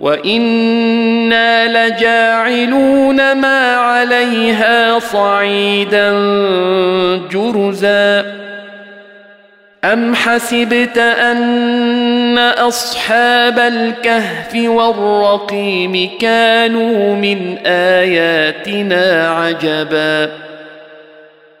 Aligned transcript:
وأنا 0.00 1.88
لجاعلون 1.88 3.32
ما 3.32 3.74
عليها 3.74 4.98
صعيدا 4.98 6.10
جرزا 7.32 8.38
ام 9.84 10.14
حسبت 10.14 10.98
ان 10.98 12.38
اصحاب 12.38 13.58
الكهف 13.58 14.54
والرقيم 14.54 16.10
كانوا 16.20 17.14
من 17.16 17.58
اياتنا 17.66 19.30
عجبا 19.30 20.30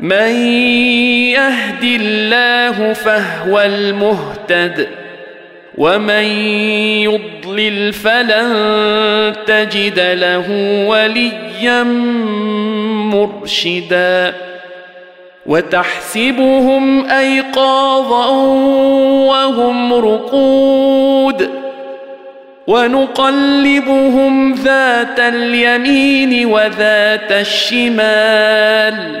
من 0.00 0.32
يهد 1.36 1.84
الله 1.84 2.92
فهو 2.92 3.60
المهتد 3.60 4.88
ومن 5.78 6.24
يضلل 7.04 7.92
فلن 7.92 9.34
تجد 9.46 10.00
له 10.00 10.46
وليا 10.88 11.82
مرشدا 13.12 14.34
وتحسبهم 15.46 17.10
أيقاظا 17.10 18.28
وهم 19.26 19.94
رقود 19.94 21.50
ونقلبهم 22.66 24.54
ذات 24.54 25.20
اليمين 25.20 26.46
وذات 26.46 27.32
الشمال 27.32 29.20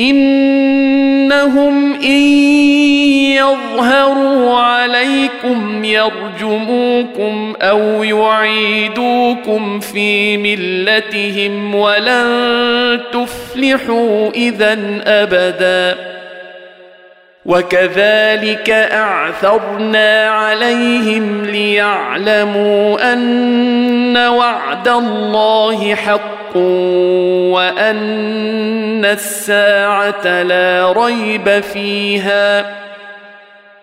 إنهم 0.00 1.92
إن 1.94 2.22
يظهروا 3.36 4.58
عليكم 4.58 5.84
يرجموكم 5.84 7.54
أو 7.62 8.04
يعيدوكم 8.04 9.80
في 9.80 10.36
ملتهم 10.36 11.74
ولن 11.74 13.00
تفلحوا 13.12 14.30
اذا 14.30 14.78
أبدا. 15.04 16.16
وكذلك 17.46 18.70
أعثرنا 18.70 20.28
عليهم 20.28 21.44
ليعلموا 21.44 23.12
أن 23.12 24.16
وعد 24.16 24.88
الله 24.88 25.94
حق. 25.94 26.35
وأن 27.52 29.04
الساعة 29.04 30.42
لا 30.42 30.92
ريب 30.96 31.60
فيها 31.60 32.76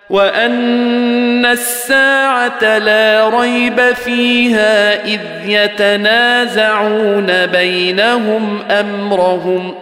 وأن 0.09 1.45
الساعة 1.45 2.77
لا 2.77 3.29
ريب 3.29 3.81
فيها 3.81 5.05
إذ 5.05 5.21
يتنازعون 5.45 7.45
بينهم 7.45 8.59
أمرهم 8.71 9.73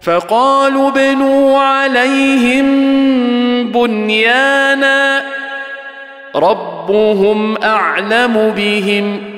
فقالوا 0.00 0.88
ابنوا 0.88 1.58
عليهم 1.58 2.66
بنيانا 3.72 5.22
ربهم 6.36 7.62
أعلم 7.62 8.52
بهم 8.56 9.37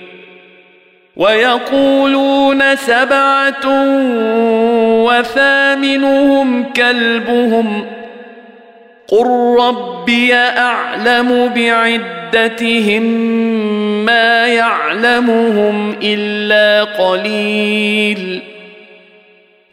ويقولون 1.21 2.75
سبعة 2.75 3.65
وثامنهم 5.05 6.63
كلبهم 6.63 7.85
قل 9.07 9.57
ربي 9.59 10.33
أعلم 10.35 11.51
بعدتهم 11.55 13.03
ما 14.05 14.47
يعلمهم 14.47 15.95
إلا 16.03 16.83
قليل 16.83 18.41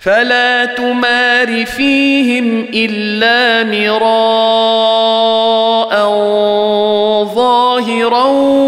فلا 0.01 0.65
تمار 0.65 1.67
فيهم 1.67 2.67
إلا 2.75 3.65
مراء 3.65 5.09
ظاهرا 7.35 8.68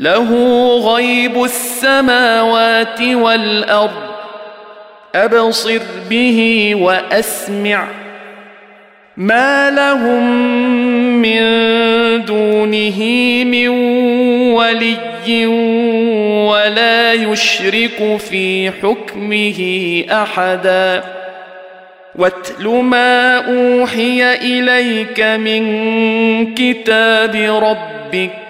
له 0.00 0.30
غيب 0.94 1.44
السماوات 1.44 3.00
والأرض. 3.00 3.90
أبصر 5.14 5.82
به 6.10 6.72
وأسمع. 6.74 7.86
ما 9.16 9.70
لهم 9.70 10.24
من 11.22 11.40
دونه 12.24 13.00
من 13.44 13.68
ولي 14.54 15.46
ولا 16.46 17.12
يشرك 17.12 18.16
في 18.30 18.70
حكمه 18.82 19.60
أحدا. 20.22 21.04
واتل 22.14 22.68
ما 22.68 23.36
أوحي 23.36 24.34
إليك 24.34 25.20
من 25.20 26.54
كتاب 26.54 27.34
ربك 27.62 28.49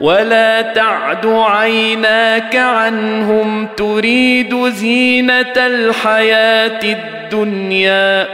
ولا 0.00 0.62
تعد 0.62 1.26
عيناك 1.26 2.56
عنهم 2.56 3.68
تريد 3.76 4.68
زينه 4.68 5.56
الحياة 5.56 6.80
الدنيا 6.84 8.26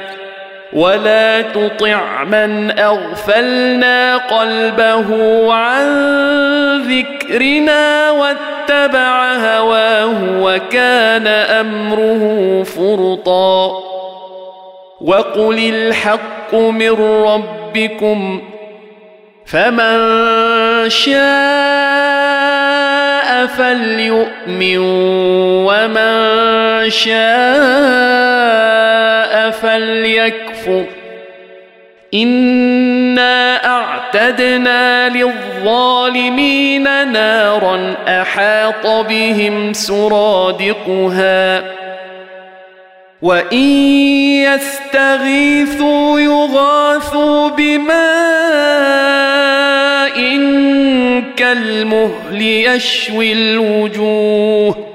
ولا 0.73 1.43
تطع 1.43 2.25
من 2.25 2.79
اغفلنا 2.79 4.17
قلبه 4.17 5.09
عن 5.53 5.87
ذكرنا 6.83 8.11
واتبع 8.11 9.35
هواه 9.35 10.41
وكان 10.41 11.27
امره 11.27 12.63
فرطا 12.63 13.83
وقل 15.01 15.59
الحق 15.59 16.55
من 16.55 16.91
ربكم 17.25 18.43
فمن 19.47 19.99
شاء 20.89 21.23
فليؤمن 23.47 24.79
ومن 25.67 26.91
شاء 26.91 27.13
فليكفر. 29.51 30.85
إنا 32.15 33.67
أعتدنا 33.67 35.09
للظالمين 35.09 36.83
نارا 37.13 37.95
أحاط 38.09 38.87
بهم 38.87 39.73
سرادقها. 39.73 41.63
وإن 43.23 43.69
يستغيثوا 44.43 46.21
يغاثوا 46.21 47.49
بماء 47.49 48.02
كالمهل 51.63 52.43
يشوي 52.43 53.33
الوجوه. 53.33 54.89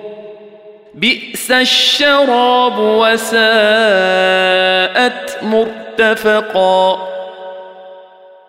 بئس 0.94 1.52
الشراب 1.52 2.80
وساءت 2.80 3.38
مرتفقا. 5.44 7.08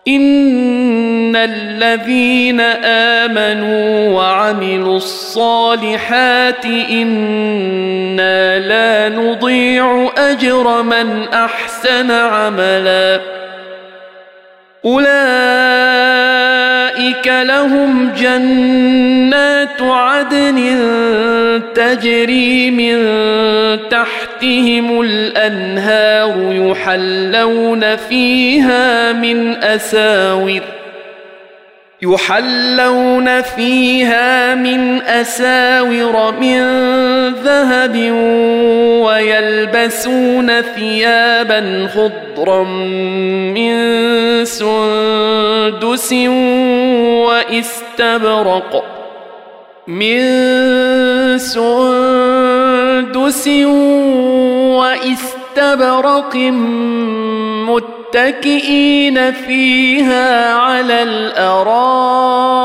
إن 0.09 1.37
الذين 1.37 2.61
آمنوا 2.85 4.09
وعملوا 4.09 4.97
الصالحات 4.97 6.65
إنا 6.65 8.59
لا 8.59 9.09
نضيع 9.17 10.11
أجر 10.19 10.83
من 10.83 11.29
أحسن 11.29 12.11
عملا. 12.11 13.21
أولئك 14.85 15.09
لهم 17.27 18.13
جنات 18.19 19.83
عدن 19.83 20.79
تجري 21.75 22.71
من 22.71 22.99
تحتهم 23.91 25.01
الأنهار 25.01 26.35
يحلون 26.53 27.97
فيها 27.97 29.13
من 29.13 29.57
أساور 29.65 30.78
يحلون 32.03 33.43
فيها 33.43 34.55
من 34.55 35.03
أساور 35.03 36.33
من 36.41 36.61
ذهب 37.35 37.97
ويلبسون 39.03 40.61
ثيابا 40.61 41.89
خضرا 41.95 42.65
من 43.55 43.75
سندس 44.45 46.13
واستبرق 47.27 48.85
من 49.87 50.19
سندس 51.39 52.19
واستبرق 55.59 56.37
متكئين 58.09 59.33
فيها 59.33 60.55
على 60.55 61.03
الأرائك. 61.03 62.59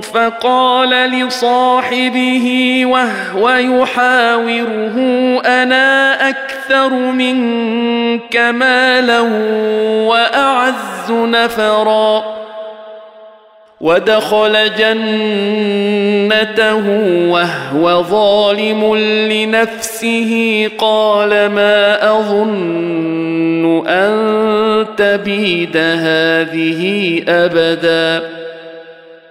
فقال 0.00 0.90
لصاحبه 0.90 2.82
وهو 2.86 3.50
يحاوره 3.50 4.96
أنا 5.46 6.28
أكثر 6.28 6.92
منك 6.92 8.36
مالا 8.36 9.20
وأعز 10.08 11.10
نفرا. 11.10 12.38
ودخل 13.80 14.70
جنته 14.78 15.18
وهو 17.28 18.02
ظالم 18.02 18.96
لنفسه 19.30 20.64
قال 20.78 21.28
ما 21.30 22.10
أظن 22.10 23.86
أن 23.88 24.86
تبيد 24.96 25.76
هذه 25.76 27.22
أبدا. 27.28 28.37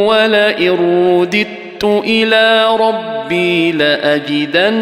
ولئن 0.07 0.71
رددت 0.71 1.83
إلى 1.83 2.67
ربي 2.79 3.71
لاجدن 3.71 4.75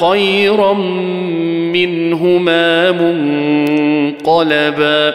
خيرا 0.00 0.72
منهما 1.72 2.90
منقلبا 4.22 5.14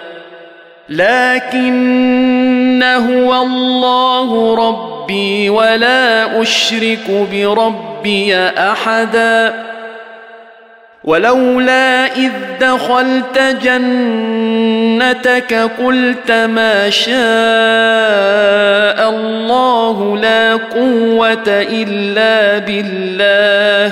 لكن 0.91 2.83
هو 2.83 3.41
الله 3.41 4.55
ربي 4.55 5.49
ولا 5.49 6.41
أشرك 6.41 7.27
بربي 7.31 8.35
أحدا. 8.37 9.53
ولولا 11.03 12.05
إذ 12.15 12.31
دخلت 12.61 13.39
جنتك 13.63 15.53
قلت 15.53 16.31
ما 16.31 16.89
شاء 16.89 17.15
الله 19.09 20.17
لا 20.17 20.53
قوة 20.53 21.47
إلا 21.47 22.57
بالله. 22.57 23.91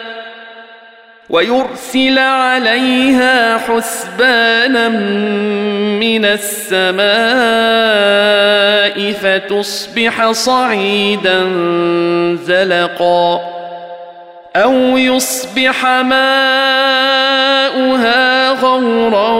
ويرسل 1.31 2.19
عليها 2.19 3.57
حسبانا 3.57 4.89
من 5.99 6.25
السماء 6.25 7.01
فتصبح 9.11 10.31
صعيدا 10.31 11.43
زلقا 12.43 13.41
أو 14.55 14.73
يصبح 14.97 15.85
ماؤها 15.85 16.21
غورا 18.51 19.31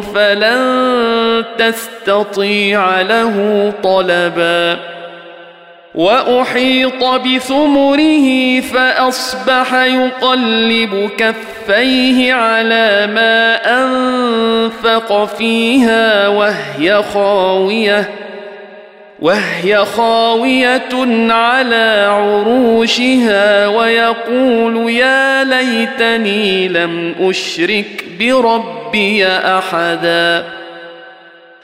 فلن 0.00 1.44
تستطيع 1.58 3.00
له 3.00 3.72
طلبا 3.82 4.95
وأحيط 5.96 7.04
بثمره 7.04 8.60
فأصبح 8.60 9.74
يقلب 9.74 11.10
كفيه 11.18 12.32
على 12.34 13.06
ما 13.14 13.56
أنفق 13.84 15.24
فيها 15.24 16.28
وهي 16.28 17.02
خاوية 17.14 18.10
وهي 19.20 19.84
خاوية 19.84 21.32
على 21.32 22.06
عروشها 22.10 23.66
ويقول 23.66 24.90
يا 24.90 25.44
ليتني 25.44 26.68
لم 26.68 27.14
أشرك 27.20 28.04
بربي 28.20 29.26
أحدا. 29.26 30.44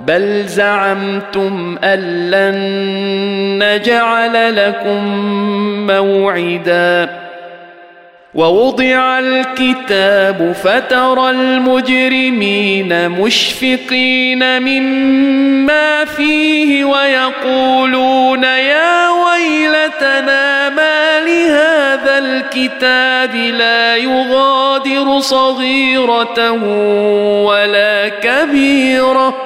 بل 0.00 0.44
زعمتم 0.46 1.78
ان 1.84 2.30
لن 2.30 2.56
نجعل 3.62 4.56
لكم 4.56 5.04
موعدا 5.86 7.26
ووضع 8.34 9.18
الكتاب 9.18 10.52
فترى 10.64 11.30
المجرمين 11.30 13.08
مشفقين 13.08 14.62
مما 14.62 16.04
فيه 16.04 16.84
ويقولون 16.84 18.44
يا 18.44 19.08
ويلتنا 19.08 20.68
ما 20.68 21.20
لهذا 21.20 22.18
الكتاب 22.18 23.34
لا 23.34 23.96
يغادر 23.96 25.20
صغيره 25.20 26.50
ولا 27.42 28.08
كبيره 28.08 29.45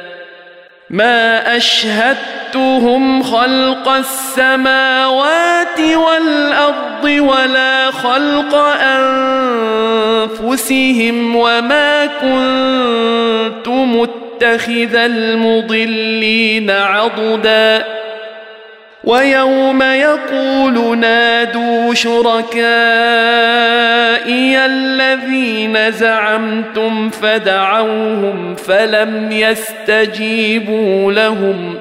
ما 0.91 1.57
أشهدتهم 1.57 3.23
خلق 3.23 3.87
السماوات 3.89 5.79
والأرض 5.79 7.03
ولا 7.03 7.91
خلق 7.91 8.55
أنفسهم 10.41 11.35
وما 11.35 12.05
كنت 12.05 13.67
متخذ 13.67 14.95
المضلين 14.95 16.71
عضدا 16.71 17.85
ويوم 19.03 19.81
يقول 19.81 20.97
نادوا 20.97 21.93
شركائي 21.93 22.61
الذين 24.65 25.91
زعمتم 25.91 27.09
فدعوهم 27.09 28.55
فلم 28.55 29.31
يستجيبوا 29.31 31.11
لهم 31.11 31.75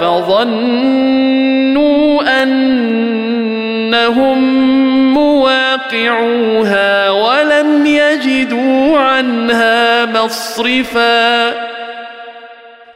فظنوا 0.00 1.22
أنهم 2.42 4.38
مواقعوها 5.14 7.10
ولم 7.10 7.86
يجدوا 7.86 8.98
عنها 8.98 10.06
مصرفا. 10.06 11.48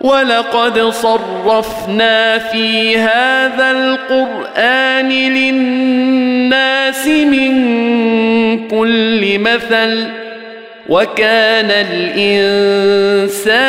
ولقد 0.00 0.80
صرفنا 0.80 2.38
في 2.38 2.98
هذا 2.98 3.70
القرآن 3.70 5.08
للناس 5.08 7.06
من 7.06 7.52
كل 8.68 9.38
مثل 9.38 10.21
وكان 10.92 11.70
الإنسان 11.90 13.62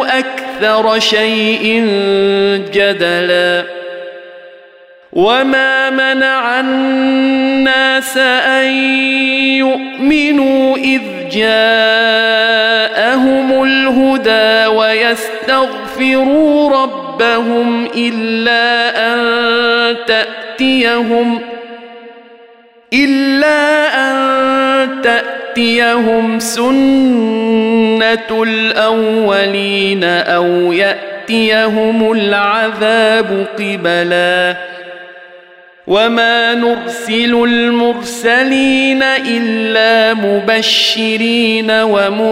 أكثر 0.00 0.98
شيء 0.98 1.86
جدلا. 2.72 3.64
وما 5.12 5.90
منع 5.90 6.60
الناس 6.60 8.16
أن 8.18 8.66
يؤمنوا 9.58 10.76
إذ 10.76 11.00
جاءهم 11.32 12.68
الهدى 13.64 14.66
ويستغفروا 14.76 16.70
ربهم 16.82 17.88
إلا 17.96 18.90
أن 19.12 19.96
تأتيهم 20.06 21.40
إلا 22.92 23.86
أن 23.94 25.02
تأتيهم 25.02 25.37
تاتيهم 25.58 26.38
سنة 26.38 28.42
الأولين 28.42 30.04
أو 30.04 30.72
يأتيهم 30.72 32.12
العذاب 32.12 33.46
قبلا 33.58 34.56
وما 35.86 36.54
نرسل 36.54 37.44
المرسلين 37.44 39.02
إلا 39.02 40.14
مبشرين 40.14 41.70
ومنذرين. 41.70 42.28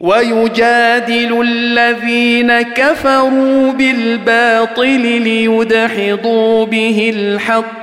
ويجادل 0.00 1.42
الذين 1.42 2.62
كفروا 2.62 3.72
بالباطل 3.72 5.00
ليدحضوا 5.22 6.66
به 6.66 7.12
الحق 7.16 7.77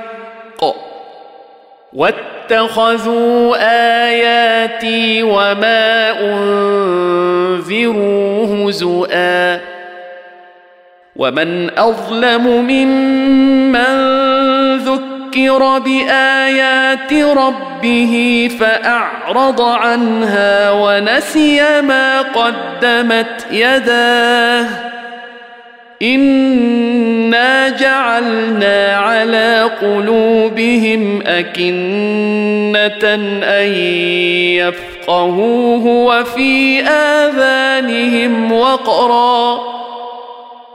واتخذوا 1.96 3.56
آياتي 4.04 5.22
وما 5.22 6.10
انذروا 6.20 7.96
هزؤا 8.68 9.60
ومن 11.16 11.78
أظلم 11.78 12.46
ممن 12.46 13.86
ذكر 14.76 15.78
بآيات 15.78 17.12
ربه 17.12 18.48
فأعرض 18.60 19.60
عنها 19.60 20.70
ونسي 20.70 21.80
ما 21.80 22.22
قدمت 22.22 23.46
يداه 23.50 24.66
انا 26.02 27.68
جعلنا 27.68 28.96
على 28.96 29.70
قلوبهم 29.80 31.22
اكنه 31.26 33.14
ان 33.44 33.72
يفقهوه 34.54 35.86
وفي 35.86 36.80
اذانهم 36.82 38.52
وقرا 38.52 39.60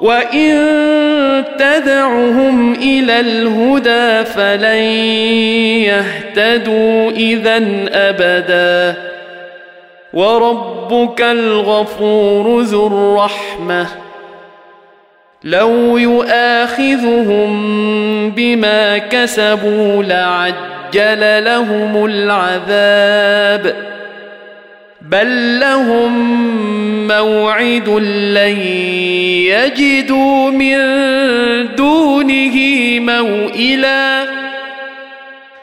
وان 0.01 1.43
تدعهم 1.59 2.73
إلى 2.73 3.19
الهدى 3.19 4.25
فلن 4.25 4.83
يهتدوا 5.85 7.11
اذا 7.11 7.57
ابدا 7.91 8.95
وربك 10.13 11.21
الغفور 11.21 12.61
ذو 12.61 12.87
الرحمه 12.87 14.00
لو 15.43 15.97
يؤاخذهم 15.97 17.51
بما 18.31 18.97
كسبوا 18.97 20.03
لعجل 20.03 21.43
لهم 21.45 22.05
العذاب. 22.05 23.75
بل 25.01 25.59
لهم 25.59 26.11
موعد 27.07 27.89
لن 28.35 28.57
يجدوا 29.49 30.51
من 30.51 30.77
دونه 31.75 32.57
موئلا. 32.99 34.30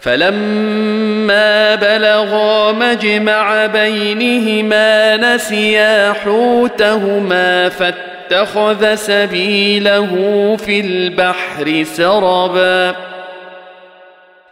فلما 0.00 1.74
بلغا 1.74 2.72
مجمع 2.72 3.66
بينهما 3.66 5.16
نسيا 5.16 6.12
حوتهما 6.12 7.68
فاتخذ 7.68 8.94
سبيله 8.94 10.06
في 10.66 10.80
البحر 10.80 11.84
سربا. 11.84 12.94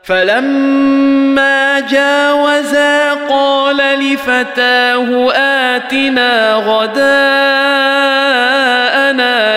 فلما 0.03 1.81
جاوزا 1.81 3.15
قال 3.15 3.77
لفتاه 3.77 5.33
آتنا 5.33 6.55
غداءنا 6.55 7.48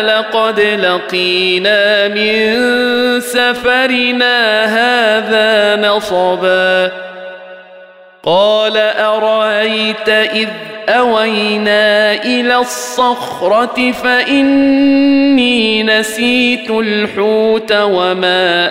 لقد 0.01 0.59
لقينا 0.59 2.07
من 2.07 2.51
سفرنا 3.21 4.65
هذا 4.65 5.75
نصبا. 5.89 6.91
قال 8.23 8.77
أرأيت 8.77 10.09
إذ 10.09 10.47
أوينا 10.89 12.13
إلى 12.23 12.55
الصخرة 12.55 13.91
فإني 13.91 15.83
نسيت 15.83 16.69
الحوت 16.69 17.71
وما 17.71 18.69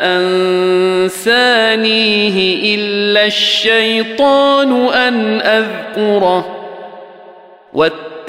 أنسانيه 1.06 2.36
إلا 2.76 3.26
الشيطان 3.26 4.86
أن 4.88 5.40
أذكره. 5.40 6.56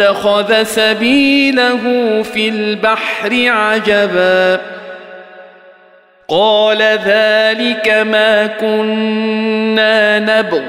واتخذ 0.02 0.64
سبيله 0.64 1.82
في 2.24 2.50
البحر 2.50 3.30
عجبا. 3.48 4.62
قال 6.28 6.82
ذلك 6.82 7.90
ما 7.90 8.48
كنا 8.48 10.20
نبغ. 10.20 10.62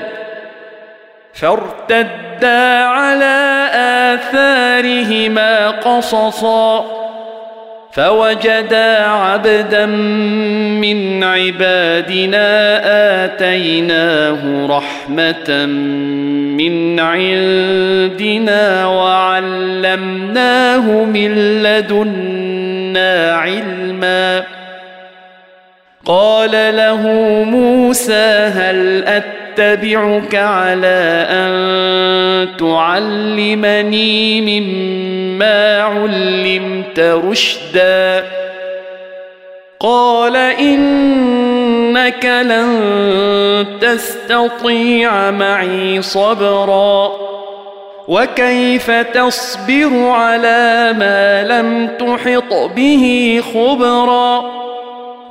فارتدا 1.34 2.84
على 2.84 3.68
آثارهما 4.14 5.70
قصصا. 5.70 7.01
فوجدا 7.92 8.98
عبدا 8.98 9.86
من 9.86 11.24
عبادنا 11.24 12.80
آتيناه 13.24 14.66
رحمة 14.66 15.66
من 16.56 17.00
عندنا 17.00 18.86
وعلمناه 18.86 20.80
من 21.04 21.62
لدنا 21.62 23.32
علما. 23.36 24.42
قال 26.04 26.50
له 26.76 27.06
موسى 27.44 28.50
هل 28.54 29.04
أتبعك 29.06 30.34
على 30.34 31.26
أن 31.30 31.52
تعلمني 32.62 34.40
مما 34.60 35.82
علمت 35.82 37.00
رشدا. 37.00 38.24
قال 39.80 40.36
إنك 40.36 42.24
لن 42.24 43.66
تستطيع 43.80 45.30
معي 45.30 46.02
صبرا. 46.02 47.12
وكيف 48.08 48.90
تصبر 48.90 50.08
على 50.08 50.94
ما 50.98 51.42
لم 51.42 51.88
تحط 51.98 52.54
به 52.76 53.42
خبرا؟ 53.54 54.61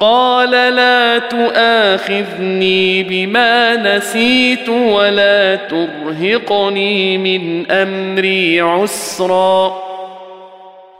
قال 0.00 0.50
لا 0.50 1.18
تؤاخذني 1.18 3.02
بما 3.02 3.76
نسيت 3.76 4.68
ولا 4.68 5.54
ترهقني 5.54 7.18
من 7.18 7.70
أمري 7.70 8.60
عسرا. 8.60 9.82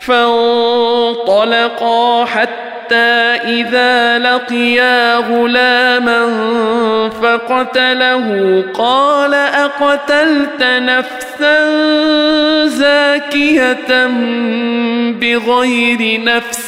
فانطلقا 0.00 1.44
حتى 2.24 2.94
إذا 3.44 4.18
لقيا 4.18 5.16
غلاما 5.16 6.28
فقتله. 7.22 8.64
قال 8.74 9.34
أقتلت 9.34 10.62
نفسا 10.62 11.66
زاكية 12.66 14.06
بغير 15.20 16.20
نفس 16.24 16.61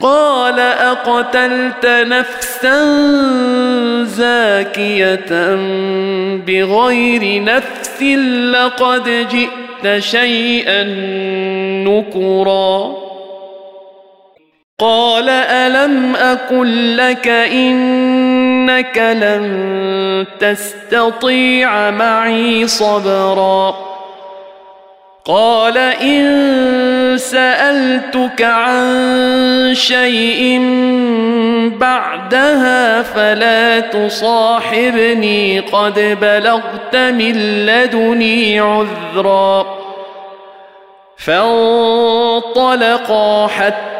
قال 0.00 0.60
أقتلت 0.60 1.86
نفسا 1.86 2.84
زاكية 4.04 5.54
بغير 6.46 7.44
نفس 7.44 8.02
لقد 8.52 9.26
جئت 9.30 9.98
شيئا 9.98 10.84
نكرا. 11.84 12.96
قال 14.78 15.28
ألم 15.28 16.16
أقل 16.16 16.96
لك 16.96 17.28
إنك 17.28 18.98
لن 18.98 20.26
تستطيع 20.40 21.90
معي 21.90 22.66
صبرا. 22.66 23.89
قال 25.30 25.78
إن 25.78 26.26
سألتك 27.16 28.42
عن 28.42 29.74
شيء 29.74 30.58
بعدها 31.78 33.02
فلا 33.02 33.80
تصاحبني 33.80 35.60
قد 35.60 36.18
بلغت 36.20 36.96
من 36.96 37.66
لدني 37.66 38.60
عذرا 38.60 39.66
فانطلقا 41.16 42.66
حتى 43.46 43.99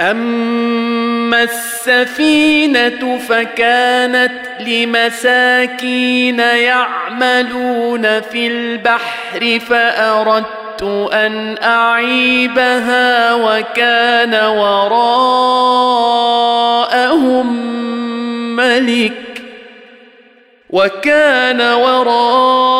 اما 0.00 1.42
السفينه 1.42 3.18
فكانت 3.18 4.32
لمساكين 4.60 6.38
يعملون 6.38 8.20
في 8.20 8.46
البحر 8.46 9.58
فاردت 9.68 10.82
ان 11.12 11.56
اعيبها 11.62 13.34
وكان 13.34 14.34
وراءهم 14.34 15.02
ملك 18.56 19.42
وكان 20.70 21.60
وراءهم 21.60 22.72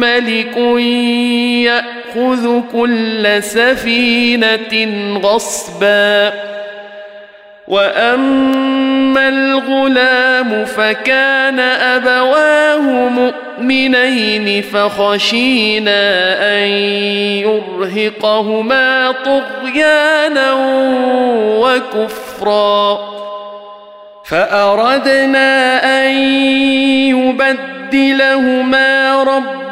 ملك 0.00 0.56
يأخذ 2.16 2.60
كل 2.72 3.42
سفينة 3.42 4.86
غصبا. 5.18 6.32
وأما 7.68 9.28
الغلام 9.28 10.64
فكان 10.64 11.60
أبواه 11.60 13.08
مؤمنين 13.08 14.62
فخشينا 14.62 16.00
أن 16.58 16.68
يرهقهما 17.44 19.14
طغيانا 19.24 20.52
وكفرا. 21.58 22.98
فأردنا 24.24 25.80
أن 25.84 26.10
يبدلهما 27.92 29.22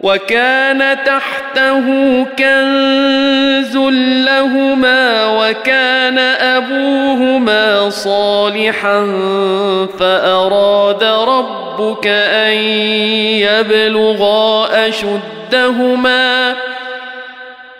وكان 0.00 1.04
تحته 1.04 1.86
كنز 2.38 3.76
لهما 4.26 5.26
وكان 5.26 6.18
أبوهما 6.18 7.90
صالحا 7.90 9.06
فأراد 9.98 11.04
ربك 11.04 12.06
أن 12.06 12.52
يبلغا 13.42 14.68
أشدهما 14.88 16.54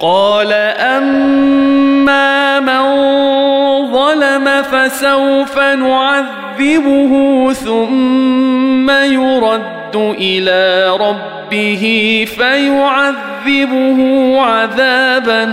قال 0.00 0.52
أما 0.78 2.60
من 2.60 2.82
ظلم 3.92 4.62
فسوف 4.62 5.58
نعذبه 5.58 7.12
ثم 7.52 8.90
يرد 8.90 9.96
إلى 9.96 10.96
ربه 10.96 12.24
فيعذبه 12.36 13.98
عذابا 14.40 15.44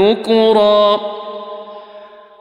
نكرا. 0.00 1.15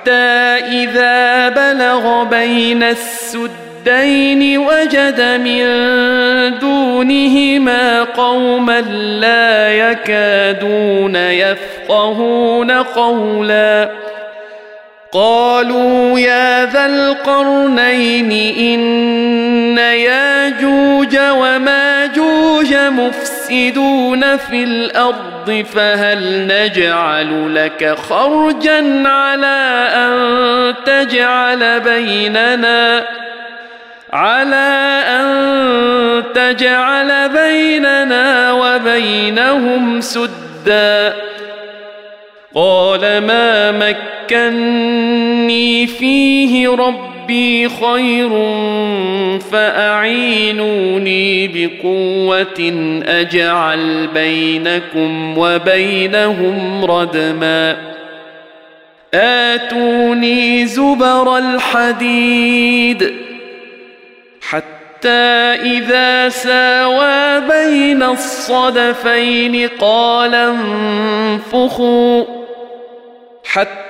حتى 0.00 0.12
إذا 0.82 1.48
بلغ 1.48 2.24
بين 2.24 2.82
السدين 2.82 4.58
وجد 4.58 5.20
من 5.20 5.64
دونهما 6.58 8.02
قوما 8.02 8.80
لا 9.20 9.72
يكادون 9.72 11.16
يفقهون 11.16 12.70
قولا. 12.70 13.90
قالوا 15.12 16.18
يا 16.18 16.66
ذا 16.66 16.86
القرنين 16.86 18.32
إن 18.58 19.78
ياجوج 19.78 21.18
وماجوج 21.18 22.74
مفسدون 22.74 23.39
في 24.36 24.64
الأرض 24.64 25.64
فهل 25.74 26.46
نجعل 26.46 27.54
لك 27.54 27.94
خرجا 27.98 29.08
على 29.08 29.88
أن 29.94 30.74
تجعل 30.86 31.80
بيننا؟ 31.80 33.04
على 34.12 35.02
أن 35.06 36.22
تجعل 36.34 37.28
بيننا 37.28 38.52
وبينهم 38.52 40.00
سدا. 40.00 41.14
قال 42.54 43.00
ما 43.00 43.72
مكني 44.30 45.86
فيه 45.86 46.68
ربي 46.68 47.09
ربي 47.30 47.68
خير 47.68 48.30
فأعينوني 49.52 51.28
بقوة 51.48 52.72
أجعل 53.06 54.06
بينكم 54.14 55.38
وبينهم 55.38 56.84
ردما. 56.84 57.76
آتوني 59.14 60.66
زبر 60.66 61.38
الحديد 61.38 63.14
حتى 64.48 65.08
إذا 65.62 66.28
ساوى 66.28 67.40
بين 67.40 68.02
الصدفين 68.02 69.68
قال 69.80 70.34
انفخوا 70.34 72.24
حتى 73.44 73.89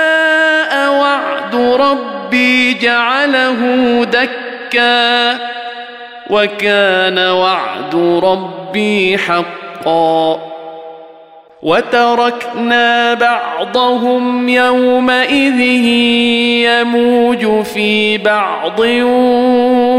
جعله 2.73 3.59
دكا 4.03 5.37
وكان 6.29 7.19
وعد 7.19 7.95
ربي 8.23 9.17
حقا. 9.17 10.51
وتركنا 11.61 13.13
بعضهم 13.13 14.49
يومئذ 14.49 15.59
يموج 16.65 17.65
في 17.65 18.17
بعض 18.17 18.79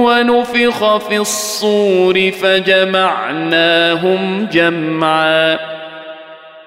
ونفخ 0.04 0.96
في 0.96 1.16
الصور 1.16 2.30
فجمعناهم 2.42 3.68
جمعا. 4.52 5.71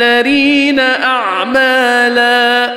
بالاخسرين 0.00 0.80
أعمالا. 0.80 2.72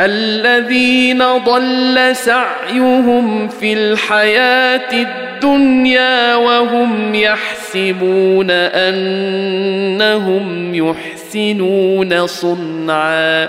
الذين 0.00 1.24
ضل 1.24 2.16
سعيهم 2.16 3.48
في 3.48 3.72
الحياة 3.72 4.92
الدنيا 4.92 6.34
وهم 6.34 7.14
يحسبون 7.14 8.50
أنهم 8.50 9.54
يحسنون 10.74 12.26
صنعا. 12.26 13.48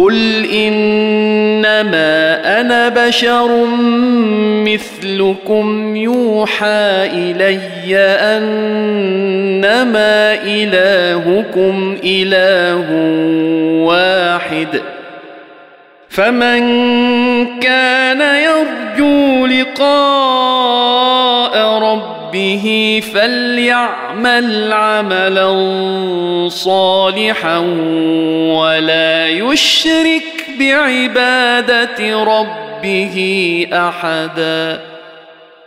قل 0.00 0.44
انما 0.52 2.10
أنا 2.60 2.88
بشر 2.88 3.66
مثلكم 4.64 5.96
يوحى 5.96 7.08
الي 7.12 7.96
انما 8.36 10.34
الهكم 10.44 11.96
اله 12.04 12.90
واحد 13.84 14.68
فمن 16.08 16.60
كان 17.60 18.20
يرجو 18.20 19.46
لقاء 19.46 21.00
ربه 22.30 23.02
فليعمل 23.14 24.72
عملا 24.72 25.48
صالحا 26.48 27.58
ولا 28.54 29.28
يشرك 29.28 30.46
بعباده 30.58 32.24
ربه 32.24 33.66
احدا 33.72 34.89